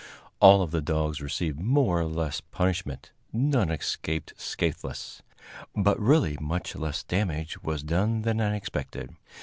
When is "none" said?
3.31-3.69